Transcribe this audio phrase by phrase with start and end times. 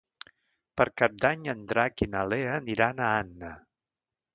[0.81, 3.57] Per Cap d'Any en Drac i na Lea aniran a Anna.